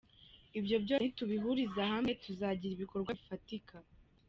[0.59, 3.75] Ibyo byose nitubihuriza hamwe tuzagira ibikorwa bifatika.